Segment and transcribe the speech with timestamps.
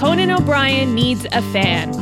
[0.00, 1.92] Conan O'Brien needs a fan.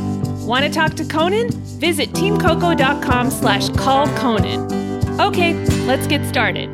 [0.45, 1.49] Want to talk to Conan?
[1.81, 5.19] Visit teamcoco.com slash call Conan.
[5.19, 5.53] Okay,
[5.85, 6.69] let's get started.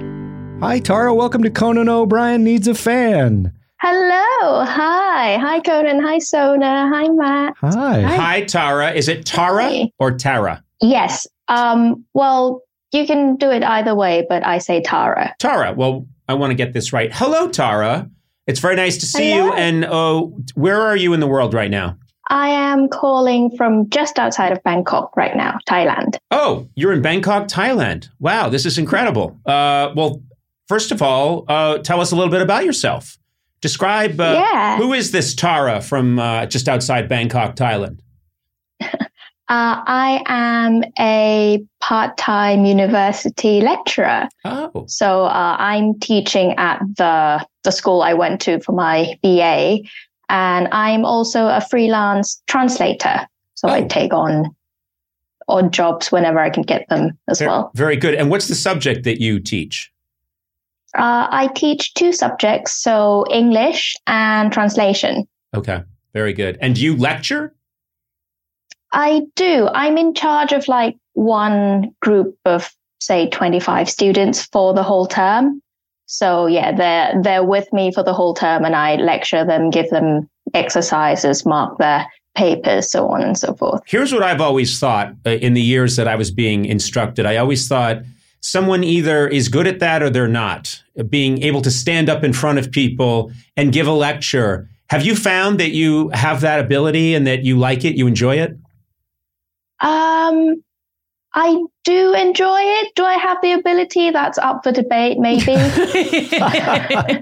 [0.62, 1.16] Hi, Tara.
[1.16, 3.52] Welcome to Conan O'Brien Needs a Fan.
[3.82, 4.66] Hello.
[4.66, 5.38] Hi.
[5.38, 6.00] Hi, Conan.
[6.00, 6.92] Hi, Sona.
[6.94, 7.56] Hi, Matt.
[7.58, 8.02] Hi.
[8.04, 8.92] Hi, Tara.
[8.92, 9.92] Is it Tara Hi.
[9.98, 10.64] or Tara?
[10.80, 11.26] Yes.
[11.48, 12.62] Um, well,
[12.92, 15.34] you can do it either way, but I say Tara.
[15.40, 15.74] Tara.
[15.74, 17.12] Well, I want to get this right.
[17.12, 18.12] Hello, Tara.
[18.48, 19.52] It's very nice to see you.
[19.54, 20.22] And uh,
[20.54, 21.98] where are you in the world right now?
[22.30, 26.18] I am calling from just outside of Bangkok right now, Thailand.
[26.32, 28.10] Oh, you're in Bangkok, Thailand.
[28.20, 29.38] Wow, this is incredible.
[29.46, 30.22] Uh, well,
[30.68, 33.18] first of all, uh, tell us a little bit about yourself.
[33.62, 34.78] Describe uh, Yeah.
[34.78, 38.00] who is this Tara from uh, just outside Bangkok, Thailand?
[39.48, 44.28] Uh, I am a part-time university lecturer.
[44.44, 49.80] Oh, So uh, I'm teaching at the the school I went to for my BA,
[50.30, 53.28] and I'm also a freelance translator.
[53.56, 53.88] So I Oh.
[53.88, 54.56] take on
[55.48, 57.72] odd jobs whenever I can get them as Ver- well.
[57.76, 58.16] very good.
[58.16, 59.92] And what's the subject that you teach?
[60.98, 65.28] Uh, I teach two subjects, so English and translation.
[65.54, 65.84] Okay,
[66.14, 66.58] very good.
[66.62, 67.54] And do you lecture?
[68.94, 69.68] I do.
[69.74, 75.62] I'm in charge of like one group of say 25 students for the whole term.
[76.06, 79.90] So yeah, they're they're with me for the whole term and I lecture them, give
[79.90, 82.06] them exercises, mark their
[82.36, 83.82] papers, so on and so forth.
[83.86, 87.26] Here's what I've always thought uh, in the years that I was being instructed.
[87.26, 88.04] I always thought
[88.42, 90.82] someone either is good at that or they're not.
[91.10, 94.70] Being able to stand up in front of people and give a lecture.
[94.90, 98.38] Have you found that you have that ability and that you like it, you enjoy
[98.38, 98.56] it?
[99.80, 100.64] Um
[101.38, 102.96] I do enjoy it.
[102.96, 104.10] Do I have the ability?
[104.12, 105.52] That's up for debate, maybe.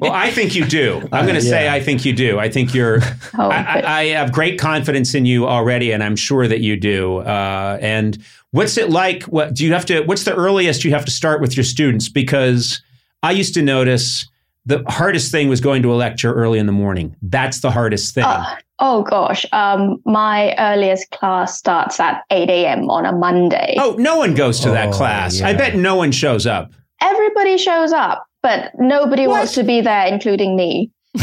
[0.01, 1.01] Well, I think you do.
[1.12, 1.69] I'm going to Uh, say.
[1.69, 2.40] I think you do.
[2.40, 3.00] I think you're.
[3.38, 3.85] Oh, I, good.
[3.85, 7.18] I, I have great confidence in you already, and I'm sure that you do.
[7.18, 8.18] Uh, and
[8.52, 9.23] what's it like?
[9.23, 10.02] What do you have to?
[10.03, 12.09] What's the earliest you have to start with your students?
[12.09, 12.81] Because
[13.23, 14.28] I used to notice
[14.68, 17.16] the hardest thing was going to a lecture early in the morning.
[17.23, 18.23] That's the hardest thing.
[18.28, 19.45] Oh, oh gosh.
[19.51, 22.90] Um, my earliest class starts at 8 a.m.
[22.90, 23.75] on a Monday.
[23.79, 25.41] oh, no one goes to that Oh, class.
[25.41, 26.72] I bet no one shows up.
[27.02, 29.37] Everybody shows up, but nobody What?
[29.40, 30.90] wants to be there, including me.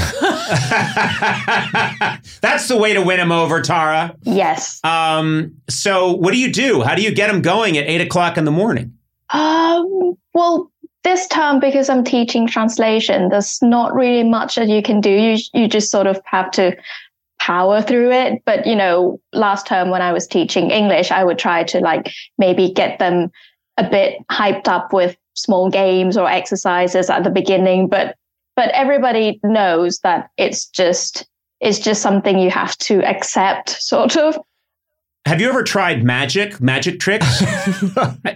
[2.41, 4.15] That's the way to win them over, Tara.
[4.23, 4.81] Yes.
[4.85, 6.83] Um, so, what do you do?
[6.83, 8.95] How do you get them going at eight o'clock in the morning?
[9.31, 10.71] Um, well,
[11.03, 15.11] this term, because I'm teaching translation, there's not really much that you can do.
[15.11, 16.77] You, you just sort of have to
[17.41, 18.43] power through it.
[18.45, 22.13] But, you know, last term when I was teaching English, I would try to like
[22.39, 23.31] maybe get them
[23.77, 27.89] a bit hyped up with small games or exercises at the beginning.
[27.89, 28.15] But,
[28.57, 31.27] but everybody knows that it's just,
[31.61, 34.39] it's just something you have to accept sort of.
[35.27, 37.43] Have you ever tried magic, magic tricks?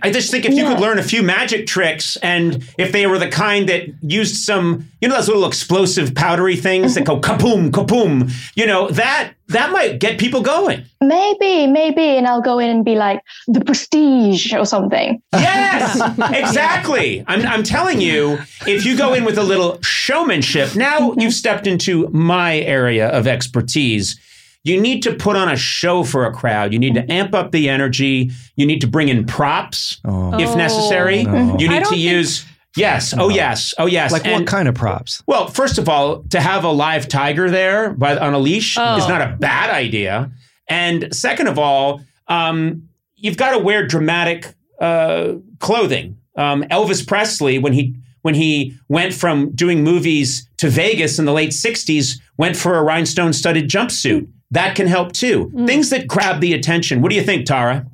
[0.03, 3.19] I, just think if you could learn a few magic tricks, and if they were
[3.19, 7.71] the kind that used some, you know, those little explosive powdery things that go kapoom,
[7.71, 10.85] kapoom, you know, that that might get people going.
[11.01, 15.23] Maybe, maybe, and I'll go in and be like the prestige or something.
[15.33, 17.25] Yes, exactly.
[17.27, 21.67] I'm, I'm telling you, if you go in with a little showmanship, now you've stepped
[21.67, 24.19] into my area of expertise.
[24.65, 26.73] You need to put on a show for a crowd.
[26.73, 28.31] You need to amp up the energy.
[28.57, 30.39] You need to bring in props Oh.
[30.41, 30.57] if Oh.
[30.57, 31.25] necessary.
[31.25, 31.57] No.
[31.59, 32.45] You need don't to think- use.
[32.77, 33.15] Yes.
[33.17, 33.73] Oh, yes.
[33.79, 34.11] Oh, yes.
[34.11, 35.23] Like And- what kind of props?
[35.27, 38.97] well, first of all, to have a live tiger there by, on a leash Oh.
[38.97, 40.31] is not a bad idea.
[40.69, 42.83] And second of all, um,
[43.17, 46.17] you've got to wear dramatic uh, clothing.
[46.37, 51.33] Um, Elvis Presley, when he when he went from doing movies to Vegas in the
[51.33, 54.27] late '60s, went for a rhinestone-studded jumpsuit.
[54.55, 55.51] That can help too.
[55.55, 55.67] Mm.
[55.67, 57.03] Things that grab the attention.
[57.03, 57.87] What do you think, Tara?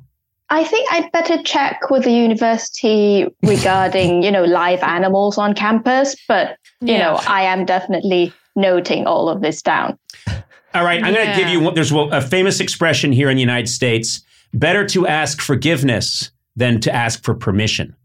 [0.49, 6.15] I think I'd better check with the university regarding, you know, live animals on campus,
[6.27, 6.99] but you Yeah.
[6.99, 9.97] know, I am definitely noting all of this down.
[10.73, 11.73] All right, I'm going to give you one.
[11.73, 14.21] There's a famous expression here in the United States
[14.53, 17.95] better to ask forgiveness than to ask for permission.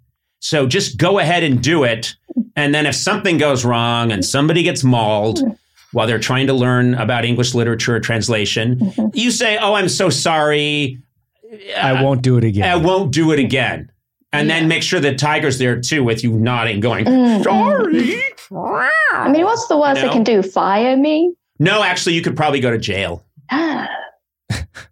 [0.41, 2.15] So just go ahead and do it.
[2.55, 5.41] And then if something goes wrong and somebody gets mauled
[5.97, 10.11] while they're trying to learn about English literature or translation, you say, Oh, I'm so
[10.11, 11.01] sorry.
[11.75, 12.69] I won't do it again.
[12.69, 13.91] I won't do it again.
[14.31, 18.21] And then make sure that Tiger's there too with you nodding, going, Mm, Sorry.
[19.15, 20.09] I mean, what's the worst You know?
[20.11, 20.43] they can do?
[20.43, 21.33] Fire me?
[21.59, 23.25] No, actually, you could probably go to jail.
[23.51, 23.89] I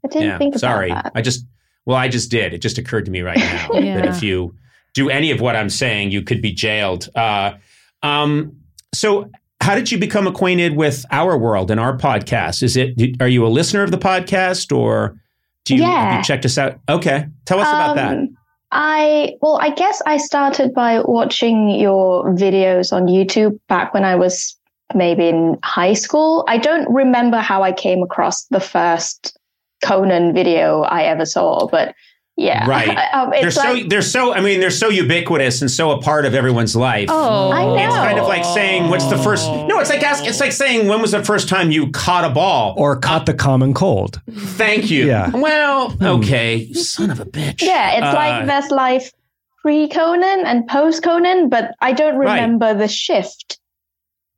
[0.09, 0.89] didn't think about sorry.
[0.89, 1.13] that.
[1.15, 1.45] I just
[1.85, 2.55] well, I just did.
[2.55, 4.55] It just occurred to me right now that if you
[4.95, 7.11] do any of what I'm saying, you could be jailed.
[7.15, 7.57] Uh,
[8.03, 8.57] um,
[8.95, 9.31] so,
[9.65, 12.63] how did you become acquainted with our world and our podcast?
[12.63, 15.19] Is it are you a listener of the podcast or
[15.65, 16.19] do you, have Yeah.
[16.19, 16.79] you checked us out?
[16.87, 18.13] Okay, tell us about that.
[18.13, 18.37] Um,
[18.73, 24.17] I well, I guess I started by watching your videos on YouTube back when I
[24.17, 24.55] was
[24.95, 26.45] maybe in high school.
[26.47, 29.39] I don't remember how I came across the first
[29.83, 31.95] Conan video I ever saw, but
[32.37, 32.89] yeah, Right.
[33.15, 36.01] um, They're it's so like they're so I mean they're so ubiquitous and so a
[36.03, 37.09] part of everyone's life.
[37.13, 37.77] Oh, I know.
[37.87, 40.89] It's kind of like saying what's the first No, it's like ask, it's like saying
[40.89, 42.75] when was the first time you caught a ball?
[42.77, 44.21] or caught the common cold.
[44.31, 45.07] Thank you.
[45.07, 45.31] Yeah.
[45.31, 47.63] Well, okay, you son of a bitch.
[47.63, 49.13] yeah, it's Uh, like there's life
[49.63, 52.35] pre Conan and post Conan, but I don't Right.
[52.35, 53.59] remember the shift.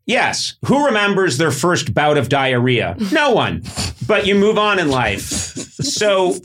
[0.06, 0.54] Yes.
[0.66, 2.96] Who remembers their first bout of diarrhea?
[3.12, 3.62] No one.
[4.06, 5.20] But you move on in life.
[5.22, 6.36] So,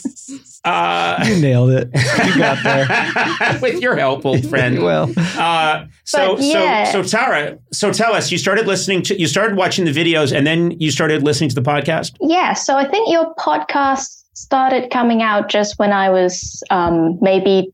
[0.66, 1.90] uh, You nailed it.
[1.94, 3.60] You got there.
[3.62, 4.82] with your help, old friend.
[4.84, 6.86] well, Uh, so, yeah.
[6.92, 7.58] so, so, Tara.
[7.72, 8.32] So, tell us.
[8.32, 9.20] You started listening to.
[9.20, 12.16] You started watching the videos, and then you started listening to the podcast.
[12.20, 17.72] Yeah, so I think your podcast started coming out just when I was um, maybe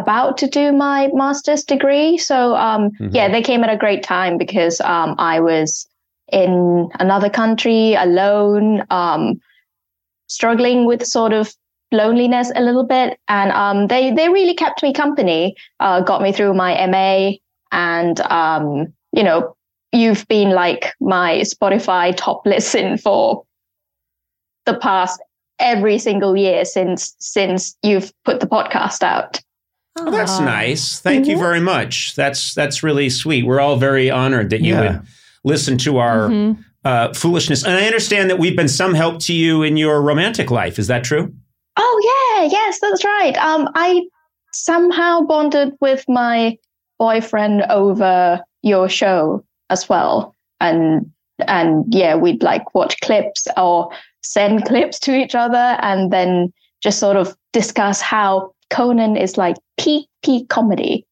[0.00, 2.18] about to do my master's degree.
[2.18, 3.14] So um, Mhm.
[3.14, 5.86] yeah, they came at a great time because um, I was
[6.32, 9.40] in another country alone, um,
[10.26, 11.52] struggling with sort of
[11.92, 16.32] loneliness a little bit, and um, they they really kept me company, uh, got me
[16.32, 17.32] through my MA,
[17.72, 19.54] and um, you know.
[19.96, 23.44] You've been like my Spotify top listen for
[24.66, 25.22] the past
[25.60, 29.40] every single year since since you've put the podcast out.
[29.96, 30.98] Oh, that's nice.
[30.98, 31.40] Thank you Mhm.
[31.40, 32.14] very much.
[32.16, 33.46] That's that's really sweet.
[33.46, 34.80] We're all very honored that you Yeah.
[34.80, 35.00] would
[35.44, 36.56] listen to our Mhm.
[36.84, 40.50] uh, foolishness, and I understand that we've been some help to you in your romantic
[40.50, 40.78] life.
[40.78, 41.32] Is that true?
[41.76, 43.36] Oh yeah, yes, that's right.
[43.38, 44.02] Um, I
[44.52, 46.56] somehow bonded with my
[46.98, 51.06] boyfriend over your show as well, and
[51.46, 53.90] and yeah, we'd like watch clips or
[54.22, 59.56] send clips to each other, and then just sort of discuss how Conan is like
[59.78, 61.06] peak peak comedy.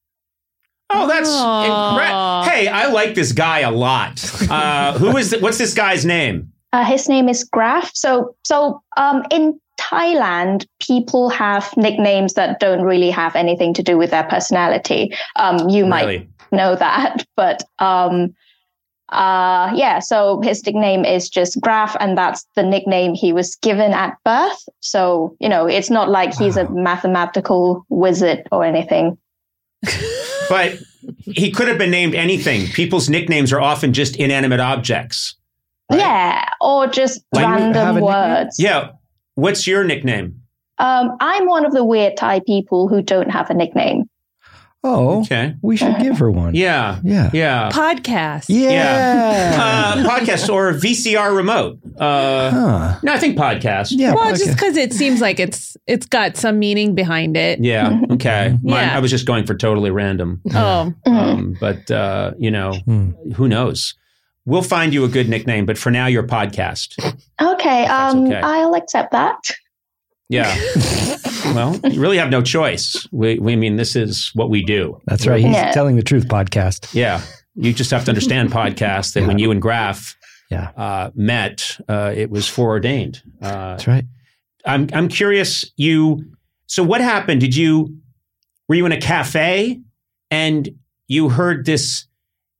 [0.90, 2.42] Oh, that's incredible.
[2.42, 4.22] Hey, I like this guy a lot.
[4.50, 5.34] Uh, who is?
[5.40, 6.52] What's this guy's name?
[6.72, 7.90] Uh, his name is Graph.
[7.94, 13.98] So, so um, in Thailand, people have nicknames that don't really have anything to do
[13.98, 15.14] with their personality.
[15.36, 16.28] Um, you might Really?
[16.50, 18.34] know that, but um,
[19.12, 19.98] uh, yeah.
[20.00, 24.68] So his nickname is just Graph, and that's the nickname he was given at birth.
[24.80, 29.18] So you know, it's not like he's a mathematical wizard or anything.
[30.48, 30.76] But
[31.24, 32.66] he could have been named anything.
[32.66, 35.34] People's nicknames are often just inanimate objects.
[35.90, 36.00] Right.
[36.00, 38.04] Yeah, or just Like- have a random nickname?
[38.04, 38.56] words.
[38.58, 38.90] Yeah.
[39.34, 40.42] What's your nickname?
[40.78, 44.04] Um, I'm one of the weird Thai people who don't have a nickname.
[44.84, 45.54] Oh, Okay.
[45.62, 46.54] we should give her one.
[46.56, 46.98] Yeah.
[47.04, 47.30] Yeah.
[47.32, 47.70] Yeah.
[47.70, 48.46] Podcast.
[48.48, 49.94] Yeah.
[50.04, 51.78] Uh, podcast or VCR remote.
[51.98, 52.98] Uh, huh.
[53.02, 53.88] no, I think podcast.
[53.92, 54.12] Yeah.
[54.14, 54.38] Well, okay.
[54.38, 57.60] just because it seems like it's it's got some meaning behind it.
[57.62, 58.00] Yeah.
[58.10, 58.58] Okay.
[58.62, 58.96] Mine, Yeah.
[58.96, 60.40] I was just going for totally random.
[60.52, 63.10] Oh, Um, but uh, you know, Hmm.
[63.36, 63.94] who knows?
[64.44, 66.98] We'll find you a good nickname, but for now, your podcast.
[67.40, 68.40] Okay, um, okay.
[68.40, 69.38] I'll accept that.
[70.32, 70.54] Yeah.
[71.54, 73.06] well, you really have no choice.
[73.12, 75.00] We, we mean, this is what we do.
[75.06, 75.40] That's right.
[75.44, 75.72] He's Yeah.
[75.72, 76.94] telling the truth podcast.
[76.94, 77.20] Yeah.
[77.54, 80.16] You just have to understand podcast that when you and Graph
[80.50, 80.70] Yeah.
[80.76, 83.22] uh, met, uh, it was foreordained.
[83.42, 84.04] Uh, That's right.
[84.64, 85.70] I'm I'm curious.
[85.76, 86.24] You
[86.66, 87.40] so what happened?
[87.40, 87.98] Did you
[88.68, 89.80] were you in a cafe
[90.30, 90.68] and
[91.08, 92.06] you heard this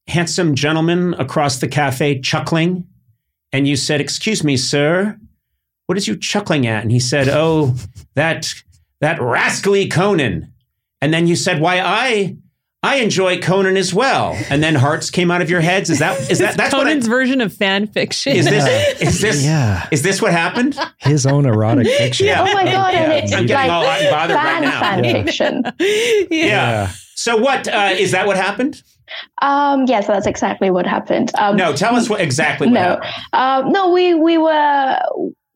[0.08, 2.86] handsome gentleman across the cafe chuckling,
[3.52, 5.16] and you said, "Excuse me, sir,
[5.86, 7.74] what is you chuckling at?" And he said, "Oh,
[8.14, 8.52] that
[9.00, 10.52] that rascally Conan."
[11.00, 12.36] And then you said, "Why I."
[12.84, 15.88] I enjoy Conan as well, and then hearts came out of your heads.
[15.88, 18.32] Is that is that that's Conan's what version of fan fiction.
[18.34, 19.86] Is this is this Yeah.
[19.92, 20.76] is this what happened?
[20.98, 22.26] His own erotic fiction.
[22.26, 22.40] Yeah.
[22.42, 24.80] Oh my god, and it's I'm getting like all hot and bothered right fan now.
[24.80, 25.12] fan Yeah.
[25.12, 25.62] fiction.
[25.78, 26.46] yeah.
[26.46, 26.90] Yeah.
[27.14, 28.26] So what uh, is that?
[28.26, 28.82] What happened?
[29.42, 31.30] Um, yes, that's exactly what happened.
[31.38, 33.12] Um, No, tell us what exactly what no, happened.
[33.32, 34.98] um, no, we we were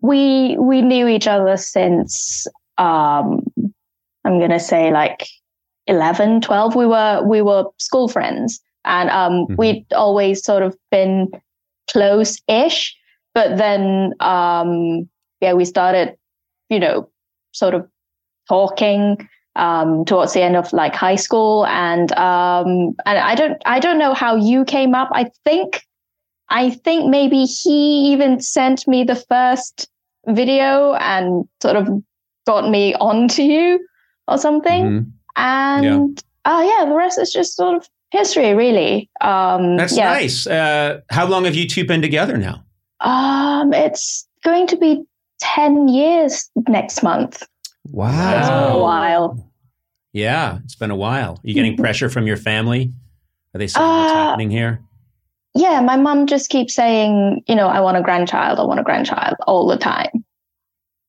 [0.00, 2.46] we we knew each other since
[2.78, 3.44] um,
[4.24, 5.26] I'm gonna say like
[5.86, 6.74] 11, 12.
[6.74, 9.56] We were we were school friends, and um, Mhm.
[9.58, 11.28] we'd always sort of been
[11.90, 12.96] close-ish.
[13.34, 15.08] But then, um,
[15.40, 16.16] yeah, we started,
[16.70, 17.08] you know,
[17.52, 17.86] sort of
[18.48, 23.78] talking um, towards the end of like high school, and um, and I don't I
[23.78, 25.08] don't know how you came up.
[25.12, 25.82] I think
[26.48, 29.88] I think maybe he even sent me the first
[30.26, 31.88] video and sort of
[32.46, 33.84] got me onto you
[34.28, 34.84] or something.
[34.84, 35.10] Mhm.
[35.36, 39.10] And oh yeah, the rest is just sort of history, really.
[39.20, 40.12] Um, That's yeah.
[40.12, 40.46] nice.
[40.46, 42.62] Uh, how long have you two been together now?
[43.00, 45.02] Um, it's going to be
[45.40, 47.42] ten years next month.
[47.90, 48.38] Wow.
[48.38, 49.50] It's been a while.
[50.12, 51.32] Yeah, it's been a while.
[51.32, 52.92] Are you getting pressure from your family?
[53.54, 54.80] Are they saying what's Uh, happening here?
[55.56, 58.82] Yeah, my mom just keeps saying, you know, I want a grandchild, I want a
[58.84, 60.24] grandchild all the time.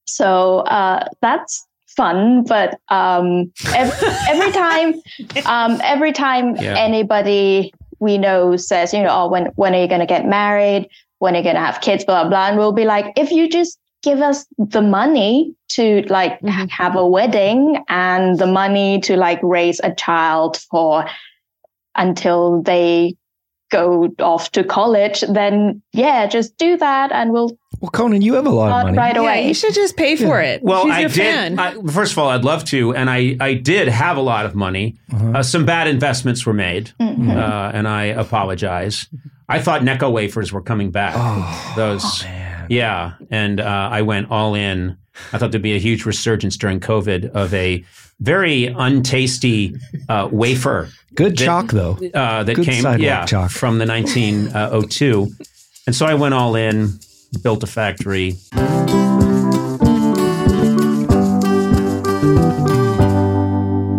[0.06, 3.92] So uh, that's fun, but um, ev-
[4.30, 4.94] every time,
[5.46, 6.76] um, every time Yeah.
[6.78, 10.88] anybody we know says, you know, oh, when when are you going to get married?
[11.20, 12.06] When are you going to have kids?
[12.06, 16.40] Blah blah, and we'll be like, if you just give us the money to like
[16.42, 16.70] Mhm.
[16.70, 21.06] have a wedding and the money to like raise a child for
[21.96, 23.16] until they
[23.70, 28.46] go off to college, then yeah, just do that and we'll Well, Conan, you have
[28.48, 28.98] a lot of money.
[28.98, 29.48] right Yeah, away.
[29.48, 30.64] you should just pay for it.
[30.64, 31.18] Well, She's I your did.
[31.18, 31.60] fan.
[31.60, 34.56] I, first of all, I'd love to, and I, I did have a lot of
[34.56, 34.96] money.
[35.14, 35.32] Uh-huh.
[35.40, 37.36] Uh, some bad investments were made, Mhm.
[37.38, 39.08] uh, and I apologize.
[39.50, 41.14] I thought Necco wafers were coming back.
[41.18, 42.68] Oh, Those, man.
[42.70, 44.98] yeah, and uh, I went all in.
[45.34, 47.84] I thought there'd be a huge resurgence during COVID of a
[48.20, 51.98] very untasty uh, wafer Good That- chalk, though.
[52.14, 53.50] uh, that Good came yeah, chalk.
[53.52, 55.28] from the 1902.
[55.88, 57.00] and so I went all in,
[57.44, 58.36] built a factory.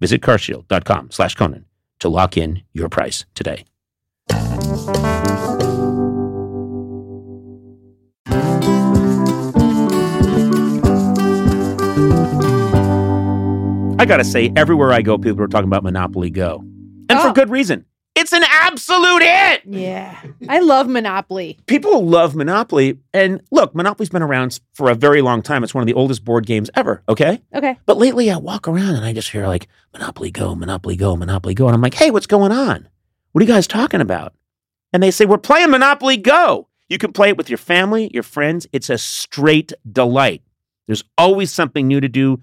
[0.00, 1.66] Visit carshield.com slash Conan
[2.00, 3.64] to lock in your price today.
[13.98, 16.60] I got to say, everywhere I go, people are talking about Monopoly Go.
[17.10, 17.28] And oh.
[17.28, 17.84] for good reason.
[18.16, 19.62] It's an absolute hit.
[19.66, 20.20] Yeah.
[20.48, 21.58] I love Monopoly.
[21.66, 22.98] People love Monopoly.
[23.14, 25.62] And look, Monopoly's been around for a very long time.
[25.62, 27.40] It's one of the oldest board games ever, okay?
[27.54, 27.78] Okay.
[27.86, 31.54] But lately I walk around and I just hear like Monopoly Go, Monopoly Go, Monopoly
[31.54, 31.66] Go.
[31.66, 32.88] And I'm like, hey, what's going on?
[33.32, 34.34] What are you guys talking about?
[34.92, 36.68] And they say, we're playing Monopoly Go.
[36.88, 38.66] You can play it with your family, your friends.
[38.72, 40.42] It's a straight delight.
[40.88, 42.42] There's always something new to do.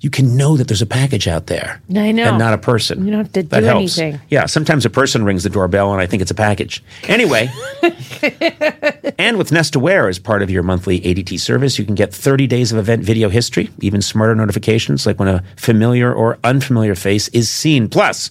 [0.00, 2.24] You can know that there's a package out there I know.
[2.28, 3.04] and not a person.
[3.06, 3.98] You don't have to That do helps.
[3.98, 4.20] anything.
[4.28, 6.84] Yeah, sometimes a person rings the doorbell and I think it's a package.
[7.08, 7.50] Anyway,
[9.18, 12.46] and with Nest Aware as part of your monthly ADT service, you can get 30
[12.46, 17.28] days of event video history, even smarter notifications like when a familiar or unfamiliar face
[17.28, 17.88] is seen.
[17.88, 18.30] Plus,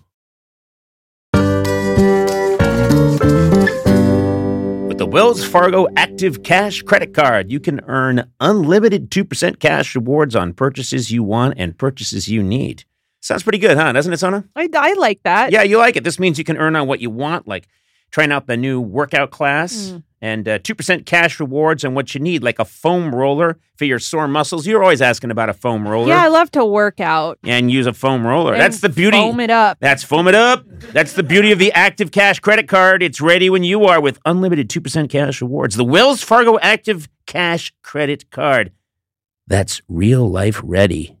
[5.11, 11.11] Wells Fargo Active Cash Credit Card, you can earn unlimited 2% cash rewards on purchases
[11.11, 12.85] you want and purchases you need.
[13.19, 13.91] Sounds pretty good, huh?
[13.91, 14.45] Doesn't it, Sona?
[14.55, 15.51] I, I like that.
[15.51, 16.05] Yeah, you like it.
[16.05, 17.67] This means you can earn on what you want, like
[18.11, 19.97] trying out the new workout class hmm.
[20.21, 23.97] And uh, 2% cash rewards on what you need, like a foam roller for your
[23.99, 24.67] sore muscles.
[24.67, 26.09] You're always asking about a foam roller.
[26.09, 27.39] Yeah, I love to work out.
[27.43, 28.53] and use a foam roller.
[28.53, 29.17] and That's the beauty.
[29.17, 29.77] Foam it up.
[29.79, 30.63] That's foam it up.
[30.93, 33.01] That's the beauty of the Active Cash credit card.
[33.01, 35.75] It's ready when you are with unlimited 2% cash rewards.
[35.75, 38.71] The Wells Fargo Active Cash credit card.
[39.47, 41.17] That's real life ready.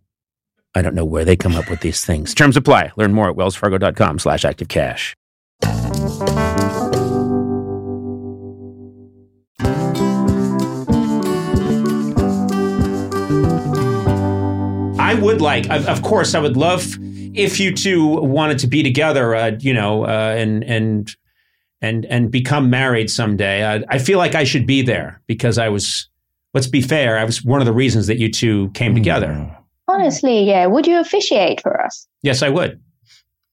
[0.75, 2.33] I don't know where they come up with these things.
[2.33, 2.91] Terms apply.
[2.95, 4.67] Learn more at wellsfargo.com slash active
[15.11, 16.85] I would like, of, of course, I would love
[17.33, 21.15] if you two wanted to be together, uh, you know, uh, and and
[21.81, 23.63] and and become married someday.
[23.63, 26.07] Uh, I feel like I should be there because I was.
[26.53, 27.17] Let's be fair.
[27.17, 29.57] I was one of the reasons that you two came together.
[29.87, 30.65] Honestly, yeah.
[30.65, 32.07] Would you officiate for us?
[32.23, 32.81] Yes, I would.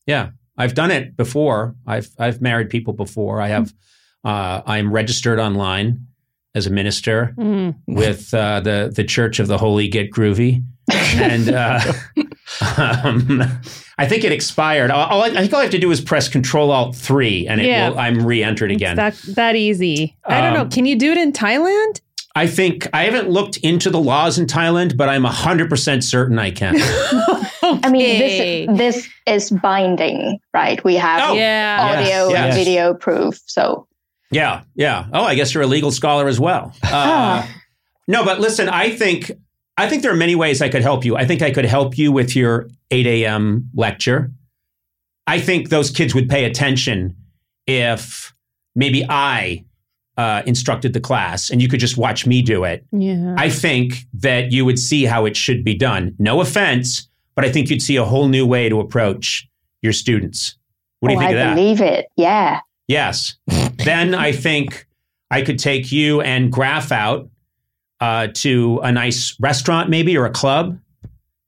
[0.07, 1.75] Yeah, I've done it before.
[1.87, 3.41] I've I've married people before.
[3.41, 3.73] I have.
[4.25, 6.07] Uh, I'm registered online
[6.55, 7.75] as a minister Mm.
[7.87, 11.81] with uh, the the Church of the Holy Get Groovy, and uh,
[12.77, 13.43] um,
[13.99, 14.91] I think it expired.
[14.91, 17.47] All, all I, I think all I have to do is press Control Alt three,
[17.47, 17.91] and it Yeah.
[17.91, 18.99] will, I'm re-entered again.
[18.99, 20.17] It's that that easy.
[20.25, 20.63] I don't know.
[20.63, 22.01] Um, Can you do it in Thailand?
[22.35, 26.39] I think I haven't looked into the laws in Thailand, but I'm hundred percent certain
[26.39, 26.77] I can.
[27.63, 28.19] I mean,
[28.77, 30.83] this this is binding, right?
[30.85, 31.79] We have Oh, yeah.
[31.81, 32.55] audio yes, and yes.
[32.57, 33.41] video proof.
[33.47, 33.89] So
[34.31, 35.07] Yeah, yeah.
[35.13, 36.73] Oh, I guess you're a legal scholar as well.
[36.85, 37.45] Uh,
[38.07, 39.33] no, but listen, I think
[39.79, 41.17] I think there are many ways I could help you.
[41.17, 43.71] I think I could help you with your 8 a.m.
[43.75, 44.33] lecture.
[45.29, 47.15] I think those kids would pay attention
[47.69, 48.35] if
[48.75, 49.65] maybe I
[50.17, 52.85] uh, instructed the class and you could just watch me do it.
[52.91, 53.37] Yeah.
[53.39, 56.17] I think that you would see how it should be done.
[56.19, 59.49] No offense, but I think you'd see a whole new way to approach
[59.81, 60.57] your students.
[60.99, 61.53] What do you oh, think I of that?
[61.53, 62.07] I believe it.
[62.17, 62.61] Yeah.
[62.89, 63.37] Yes.
[63.85, 64.89] then I think
[65.31, 67.31] I could take you and Graph out
[68.01, 70.79] uh, to a nice restaurant, maybe, or a club.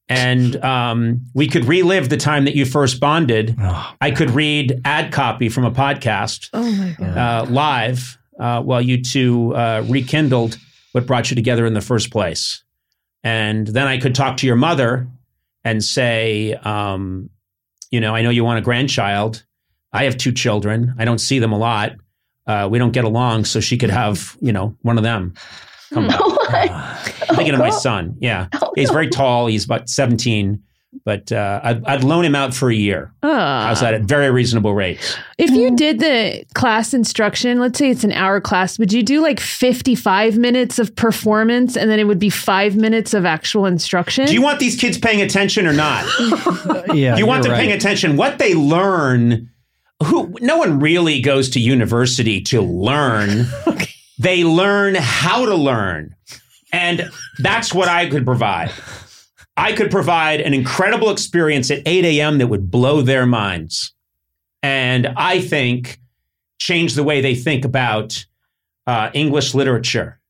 [0.09, 3.55] And um, we could relive the time that you first bonded.
[3.61, 7.17] Oh, I could read ad copy from a podcast oh my god.
[7.17, 10.59] uh, live uh, while you two uh, rekindled
[10.93, 12.65] what brought you together in the first place.
[13.23, 15.07] And then I could talk to your mother
[15.63, 17.31] and say, um,
[17.91, 19.45] you know, I know you want a grandchild.
[19.93, 20.95] I have two children.
[20.99, 21.93] I don't see them a lot.
[22.47, 25.35] Uh, we don't get along, so she could have, you know, one of them.
[25.93, 26.21] Come back.
[27.29, 28.17] I'm thinking of my son.
[28.21, 29.47] Yeah, he's very tall.
[29.47, 30.63] He's about 17,
[31.05, 33.13] but uh, I'd, I'd loan him out for a year.
[33.23, 33.67] Ah.
[33.67, 35.17] How's that at a very reasonable rates?
[35.39, 39.21] If you did the class instruction, let's say it's an hour class, would you do
[39.21, 44.27] like 55 minutes of performance and then it would be five minutes of actual instruction?
[44.27, 46.05] Do you want these kids paying attention or not?
[46.95, 47.59] Yeah, you want them right.
[47.61, 48.17] paying attention.
[48.17, 49.51] What they learn,
[50.05, 53.47] who no one really goes to university to learn.
[54.21, 56.15] They learn how to learn.
[56.73, 58.71] And that's what I could provide.
[59.57, 62.39] I could provide an incredible experience at 8 a.m.
[62.39, 63.95] that would blow their minds.
[64.63, 66.01] And I think
[66.59, 68.25] change the way they think about
[68.87, 70.21] uh, English literature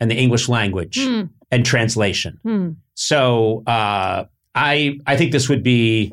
[0.00, 1.22] and the English language Hmm.
[1.50, 2.38] and translation.
[2.42, 2.70] Hmm.
[2.94, 6.12] So uh, I I think this would be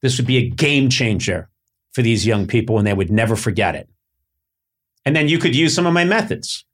[0.00, 1.48] this would be a game changer
[1.92, 3.88] for these young people, and they would never forget it.
[5.04, 6.64] And then you could use some of my methods.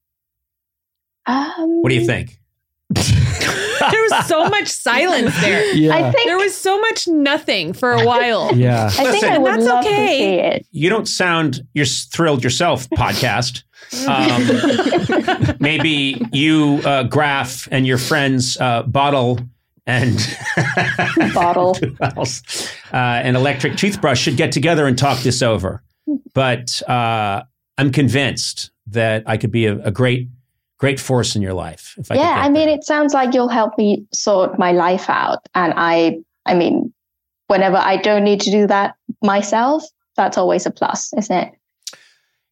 [1.26, 2.38] Um, What do you think?
[2.94, 5.74] there was so much silence there.
[5.74, 5.94] Yeah.
[5.94, 8.50] I think There was so much nothing for a while.
[8.54, 8.86] yeah.
[8.86, 10.06] I think Listen, I would That's love okay.
[10.06, 10.66] to see it.
[10.72, 12.88] You don't sound you're thrilled yourself.
[12.90, 13.62] Podcast.
[14.06, 19.38] Um, maybe you, uh, Graph, and your friends, uh, Bottle
[19.86, 20.18] and
[21.32, 21.72] Bottle.
[21.74, 22.42] who else?
[22.92, 25.82] Uh, an electric toothbrush should get together and talk this over.
[26.34, 27.44] But uh,
[27.78, 30.28] I'm convinced that I could be a, a great,
[30.78, 31.94] great force in your life.
[31.98, 32.76] If I yeah, I mean, there.
[32.76, 36.92] it sounds like you'll help me sort my life out, and I, I mean,
[37.46, 39.84] whenever I don't need to do that myself,
[40.16, 41.54] that's always a plus, isn't it?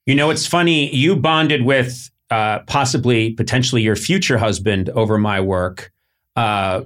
[0.07, 0.95] You know, it's funny.
[0.95, 5.93] You bonded with uh, possibly, potentially your future husband over my work.
[6.37, 6.83] Uh,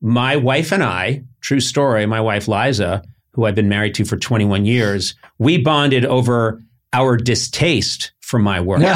[0.00, 3.02] my wife and I, true story, my wife Liza,
[3.32, 8.60] who I've been married to for 21 years, we bonded over our distaste for my
[8.60, 8.80] work.
[8.84, 8.86] oh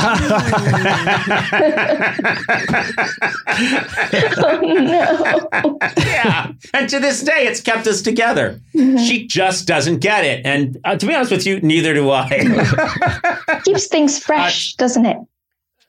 [4.63, 5.79] no!
[5.99, 6.53] yeah.
[6.73, 8.61] And to this day, it's kept us together.
[8.73, 10.47] She just doesn't get it.
[10.47, 12.29] And uh, to be honest with you, neither do I.
[13.65, 15.19] Keeps things fresh, doesn't it?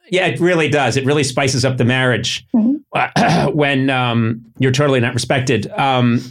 [0.10, 0.98] Yeah, it really does.
[0.98, 2.46] It really spices up the marriage
[2.94, 5.70] uh, when um, you're totally not respected.
[5.72, 6.22] Um,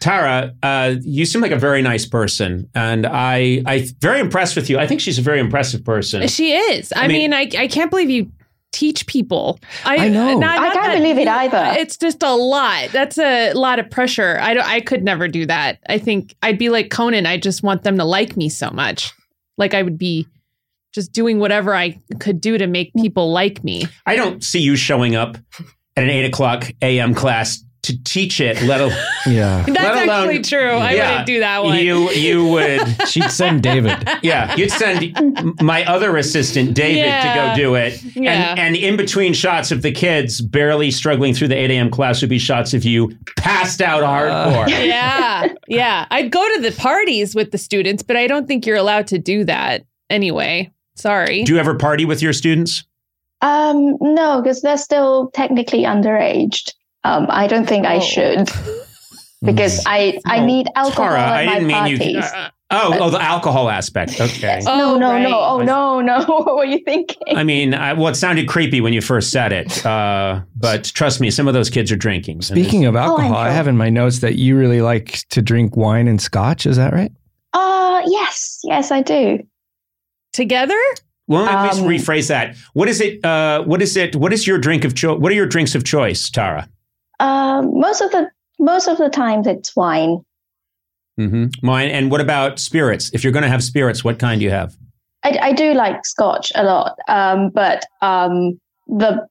[0.00, 2.68] Tara, uh, you seem like a very nice person.
[2.74, 4.78] And I, I very impressed with you.
[4.78, 6.26] I think she's a very impressive person.
[6.28, 6.92] She is.
[6.92, 8.30] I, I mean- mean, I, I can't believe you
[8.72, 9.58] teach people.
[9.86, 10.38] I know.
[10.38, 11.78] not- I can't that- believe it either.
[11.80, 12.90] It's just a lot.
[12.92, 14.38] That's a lot of pressure.
[14.40, 15.78] I don't, I could never do that.
[15.88, 17.24] I think I'd be like Conan.
[17.26, 19.12] I just want them to like me so much.
[19.56, 20.26] Like I would be
[20.96, 23.84] just doing whatever I could do to make people like me.
[24.06, 25.36] I don't see you showing up
[25.94, 27.14] at an eight o'clock a.m.
[27.14, 28.98] class to teach it, let alone.
[29.26, 29.62] yeah.
[29.64, 30.70] That's Let alone- actually true.
[30.70, 31.78] I wouldn't do that one.
[31.78, 32.80] You, you would.
[33.08, 33.96] She'd send David.
[34.22, 35.14] Yeah, you'd send
[35.62, 38.02] my other assistant, David, to go do it.
[38.16, 38.50] Yeah.
[38.50, 41.90] And, and in between shots of the kids barely struggling through the 8 a.m.
[41.90, 44.06] class would be shots of you passed out uh.
[44.06, 44.68] hardcore.
[44.86, 46.06] yeah, yeah.
[46.10, 49.18] I'd go to the parties with the students, but I don't think you're allowed to
[49.18, 50.72] do that anyway.
[50.96, 51.44] Sorry.
[51.44, 52.84] Do you ever party with your students?
[53.42, 56.72] Um, no, because they're still technically underaged.
[57.04, 58.00] Um, I don't think I Oh.
[58.00, 58.48] should
[59.42, 62.00] because I I Oh, need alcohol Tara, at I my didn't mean parties.
[62.14, 62.18] you.
[62.20, 64.18] uh, oh, oh, the alcohol aspect.
[64.20, 64.60] Okay.
[64.64, 65.22] no, no, right.
[65.22, 65.38] no.
[65.38, 66.24] Oh, no, no.
[66.26, 67.36] what were you thinking?
[67.36, 71.20] I mean, I, well, it sounded creepy when you first said it, uh, but trust
[71.20, 72.40] me, some of those kids are drinking.
[72.42, 73.52] Speaking of alcohol, I sure.
[73.52, 76.64] have in my notes that you really like to drink wine and scotch.
[76.66, 77.12] Is that right?
[77.52, 79.38] Uh, yes, yes, I do.
[80.36, 80.78] Together?
[81.28, 82.54] Well, let me Um, rephrase that.
[82.74, 83.24] What is it?
[83.24, 84.14] Uh, what is it?
[84.14, 85.18] What is your drink of choice?
[85.18, 86.68] What are your drinks of choice, Tara?
[87.20, 90.18] Um, most of the most of the times it's wine.
[91.18, 91.46] Mm-hmm.
[91.62, 91.88] Mine.
[91.88, 93.10] And what about spirits?
[93.14, 94.76] If you're going to have spirits, what kind do you have?
[95.24, 99.26] I, I do like scotch a lot, um, but um, the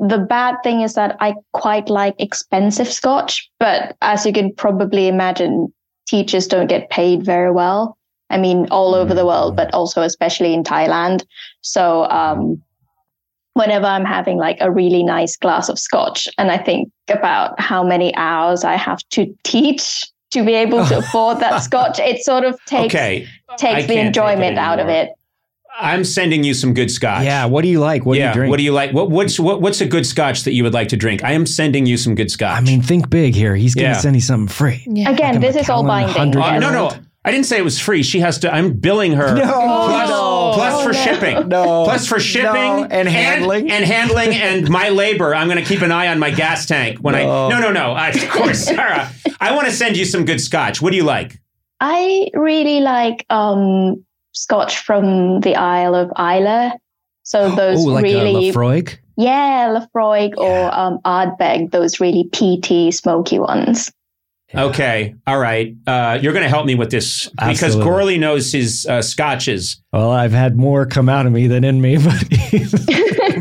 [0.00, 3.48] the bad thing is that I quite like expensive scotch.
[3.60, 5.72] But as you can probably imagine,
[6.08, 7.97] teachers don't get paid very well.
[8.30, 11.24] I mean, all over the world, but also especially in Thailand.
[11.62, 12.62] So um,
[13.54, 17.82] whenever I'm having like a really nice glass of scotch, and I think about how
[17.82, 22.44] many hours I have to teach to be able to afford that scotch, it sort
[22.44, 23.26] of takes okay.
[23.56, 25.10] Takes can't the enjoyment out of it.
[25.80, 27.24] I'm sending you some good scotch.
[27.24, 27.44] Yeah.
[27.44, 28.04] What do you like?
[28.04, 28.24] What yeah.
[28.24, 28.50] do you drink?
[28.50, 28.92] What do you like?
[28.92, 31.22] What, what's what, what's a good scotch that you would like to drink?
[31.22, 32.58] I am sending you some good scotch.
[32.58, 33.54] I mean, think big here.
[33.54, 34.00] He's going to Yeah.
[34.00, 34.82] send you something free.
[34.86, 35.10] Yeah.
[35.10, 36.36] Again, Like this is all binding.
[36.36, 36.90] Uh, no, no.
[37.24, 38.02] I didn't say it was free.
[38.02, 38.52] She has to.
[38.54, 39.34] I'm billing her.
[39.34, 39.42] No.
[39.42, 40.54] Plus, Oh, No.
[40.54, 41.04] Plus for no.
[41.04, 41.48] shipping.
[41.48, 41.84] No.
[41.84, 42.84] Plus for shipping No.
[42.84, 43.70] And handling.
[43.70, 45.34] and, handling and my labor.
[45.34, 47.46] I'm going to keep an eye on my gas tank when No.
[47.46, 47.48] I.
[47.50, 47.92] No, no, no.
[47.92, 49.10] I, of course, Sarah.
[49.40, 50.80] I want to send you some good scotch.
[50.80, 51.38] What do you like?
[51.80, 56.70] I really like um, scotch from the Isle of Islay.
[57.24, 58.96] So those oh, like really, a Laphroaig?
[59.16, 63.92] yeah, Laphroaig or um, Ardbeg, those really peaty, smoky ones.
[64.54, 65.74] Okay, all right.
[65.86, 67.84] Uh, you're going to help me with this because Absolutely.
[67.84, 69.82] Gorley knows his uh, scotches.
[69.92, 72.24] Well, I've had more come out of me than in me, but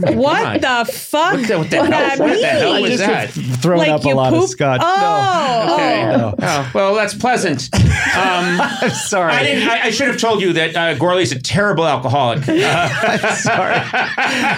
[0.02, 0.86] What God.
[0.88, 1.34] the fuck?
[1.34, 2.18] What the, what the What hell?
[2.28, 3.30] What the hell was that?
[3.62, 4.52] throwing Like up a you lot of pooped?
[4.52, 4.82] scotch.
[4.84, 5.74] Oh.
[5.76, 6.18] Okay.
[6.18, 6.34] No.
[6.42, 7.70] Oh, well, that's pleasant.
[8.08, 9.34] Um, I'm sorry.
[9.34, 9.68] I didn't.
[9.70, 12.40] I, I should have told you that uh, Gorley's a terrible alcoholic.
[12.48, 13.76] Uh, sorry.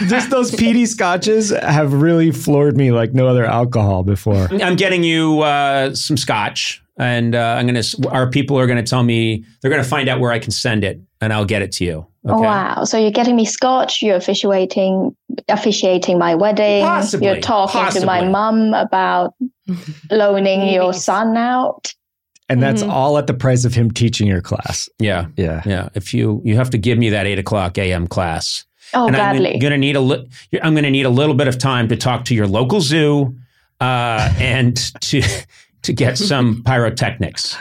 [0.08, 4.48] Just those peaty scotches have really floored me like no other alcohol before.
[4.52, 7.84] I'm getting you uh, some scotch, and uh, I'm gonna.
[8.10, 11.02] Our people are gonna tell me they're gonna find out where I can send it,
[11.22, 12.08] and I'll get it to you.
[12.30, 12.46] Oh, Okay.
[12.46, 12.84] wow.
[12.84, 15.16] So you're getting me scotch, you're officiating
[15.48, 16.84] officiating my wedding.
[16.86, 18.30] Possibly, You're talking to my possibly.
[18.32, 19.34] mum about
[20.12, 21.94] loaning your son out.
[22.50, 22.90] And that's Mhm.
[22.92, 24.90] all at the price of him teaching your class.
[25.00, 25.62] Yeah, Yeah.
[25.66, 25.90] yeah.
[25.94, 28.08] If you you have to give me that eight o'clock a.m.
[28.08, 30.28] class, Oh, and I'm gonna need a li-
[30.64, 33.36] I'm gonna need a little bit of time to talk to your local zoo,
[33.80, 35.22] uh, and to
[35.84, 37.56] to get some pyrotechnics.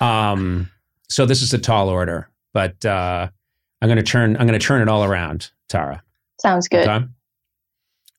[0.00, 0.68] Um,
[1.08, 3.28] so this is a tall order, but uh,
[3.82, 6.02] I'm gonna turn I'm gonna turn it all around, Tara.
[6.40, 6.88] Sounds good.
[6.88, 7.04] Okay.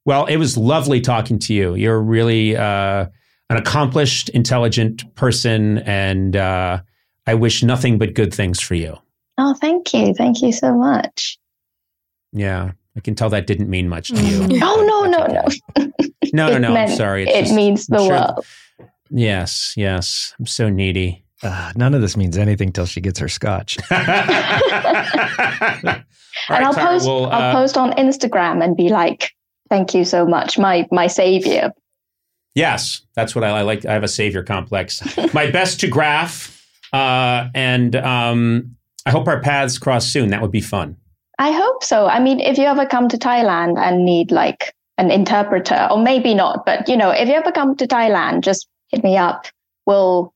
[0.05, 1.75] Well, it was lovely talking to you.
[1.75, 3.05] You're really uh,
[3.49, 6.81] an accomplished, intelligent person, and uh,
[7.25, 8.97] I wish nothing but good things for you.
[9.37, 10.13] Oh, thank you.
[10.13, 11.39] Thank you so much.
[12.33, 14.59] Yeah, I can tell that didn't mean much to you.
[14.61, 15.95] Oh, no, no, no.
[16.33, 16.75] No, no, It no.
[16.75, 17.23] I'm sorry.
[17.23, 18.45] It's it just- means the sure- world.
[19.09, 20.33] Yes, yes.
[20.39, 21.22] I'm so needy.
[21.43, 23.77] Uh, none of this means anything till she gets her scotch.
[26.49, 29.31] And right, I'll Tara, post well, I'll uh, post on Instagram and be like,
[29.69, 31.71] thank you so much, my my savior.
[32.55, 33.85] Yes, that's what I, I like.
[33.85, 35.01] I have a savior complex.
[35.33, 38.75] My best to graph, uh, and um,
[39.07, 40.29] I hope our paths cross soon.
[40.29, 40.97] That would be fun.
[41.39, 42.05] I hope so.
[42.05, 46.35] I mean, if you ever come to Thailand and need like an interpreter, or maybe
[46.35, 49.47] not, but you know, if you ever come to Thailand, just hit me up.
[49.87, 50.32] We'll,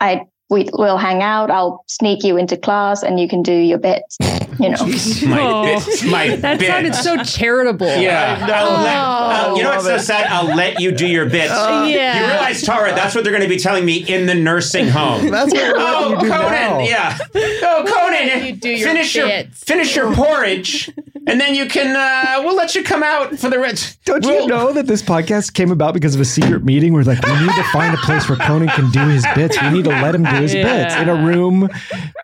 [0.00, 1.50] I, we, we'll hang out.
[1.50, 4.16] I'll sneak you into class, and you can do your bits.
[4.58, 4.76] You know.
[5.28, 6.66] My Oh, bit, my That bit.
[6.68, 7.86] sounded so charitable.
[7.96, 9.52] Yeah, I'll let, Oh.
[9.52, 10.26] uh, you know what's so sad?
[10.28, 11.50] I'll let you do your bits.
[11.52, 12.20] Yeah.
[12.20, 15.28] You realize, Tara, that's what they're going to be telling me in the nursing home.
[15.30, 16.80] That's what Oh, you do Conan, now.
[16.80, 17.18] yeah.
[17.34, 20.90] Oh, Conan, You do your finish your finish your porridge,
[21.26, 21.94] and then you can.
[21.94, 24.02] Uh, we'll let you come out for the rest.
[24.04, 27.04] Don't you We'll- know that this podcast came about because of a secret meeting where
[27.04, 29.60] like we need to find a place where Conan can do his bits.
[29.62, 31.68] We need to let him do his bits in a room.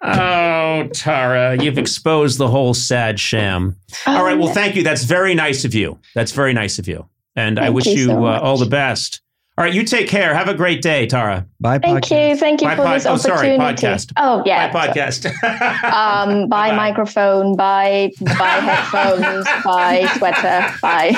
[0.03, 3.77] Oh, Tara, you've exposed the whole sad sham.
[4.07, 4.83] All right, well, thank you.
[4.83, 5.98] That's very nice of you.
[6.14, 9.20] That's very nice of you, and I wish you you, so uh, all the best.
[9.57, 10.35] All right, you take care.
[10.35, 11.46] Have a great day, Tara.
[11.61, 12.31] Bye, Thank podcast.
[12.31, 12.37] you.
[12.37, 14.12] Thank you My for pod- this oh, sorry, podcast.
[14.16, 14.68] Oh yeah.
[14.72, 15.33] My podcast.
[15.85, 16.77] Um, buy Bye-bye.
[16.77, 21.12] microphone, buy buy headphones, buy sweater, buy.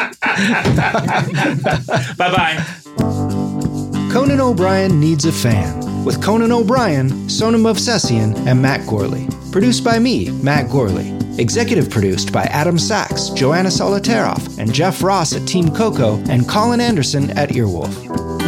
[2.19, 2.65] bye bye.
[4.13, 9.27] Conan O'Brien Needs a Fan with Conan O'Brien, Sona Movsesian, and Matt Gorley.
[9.51, 11.13] Produced by me, Matt Gorley.
[11.39, 16.81] Executive produced by Adam Sachs, Joanna Solitaroff, and Jeff Ross at Team Coco, and Colin
[16.81, 17.93] Anderson at Earwolf.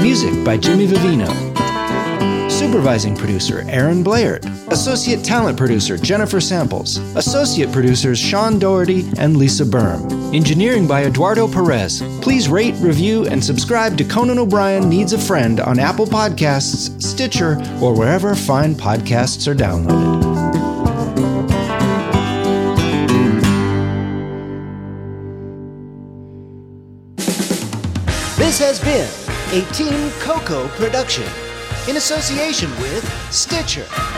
[0.01, 1.48] Music by Jimmy Vivino.
[2.69, 4.45] Supervising producer Aaron Blaird.
[4.71, 6.99] Associate talent producer Jennifer Samples.
[7.17, 10.35] Associate producers Sean Doherty and Lisa Berm.
[10.35, 12.03] Engineering by Eduardo Perez.
[12.21, 17.57] Please rate, review, and subscribe to Conan O'Brien Needs a Friend on Apple Podcasts, Stitcher,
[17.81, 20.23] or wherever fine podcasts are downloaded.
[28.37, 29.09] This has been
[29.59, 31.25] a Team Coco production
[31.89, 34.18] in association with Stitcher.